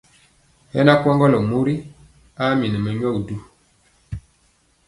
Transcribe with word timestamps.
Hɛ 0.71 0.81
kwaŋgɔlɔ 1.01 1.39
mɔɔ 1.49 1.61
ri 1.67 1.75
a 2.41 2.43
minɔ 2.59 2.77
mɛnyɔgi 2.85 3.19
du. 3.27 3.35